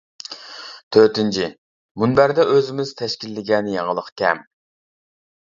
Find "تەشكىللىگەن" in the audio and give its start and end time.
3.03-3.71